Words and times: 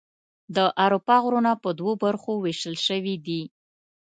د 0.55 0.57
اروپا 0.83 1.15
غرونه 1.23 1.51
په 1.63 1.69
دوه 1.79 1.93
برخو 2.03 2.31
ویشل 2.43 2.75
شوي 2.87 3.15
دي. 3.27 3.41